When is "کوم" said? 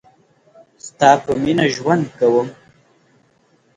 2.17-2.47